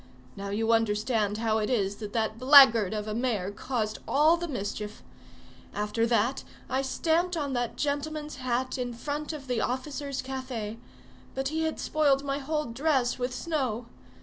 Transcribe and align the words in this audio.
Now 0.35 0.49
you 0.49 0.71
understand 0.71 1.37
how 1.37 1.59
it 1.59 1.69
is 1.69 1.97
that 1.97 2.11
that 2.13 2.39
blackguard 2.39 2.91
of 2.91 3.07
a 3.07 3.13
mayor 3.13 3.51
caused 3.51 3.99
all 4.07 4.35
the 4.35 4.47
mischief. 4.47 5.03
After 5.75 6.07
that 6.07 6.43
I 6.67 6.81
stamped 6.81 7.37
on 7.37 7.53
that 7.53 7.77
gentleman's 7.77 8.37
hat 8.37 8.79
in 8.79 8.95
front 8.95 9.31
of 9.31 9.45
the 9.45 9.61
officers' 9.61 10.23
café; 10.23 10.77
but 11.35 11.49
he 11.49 11.65
had 11.65 11.79
spoiled 11.79 12.23
my 12.23 12.39
whole 12.39 12.65
dress 12.65 13.19
with 13.19 13.31
snow. 13.31 13.85